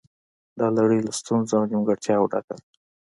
[0.59, 2.65] دا لړۍ له ستونزو او نیمګړتیاوو ډکه ده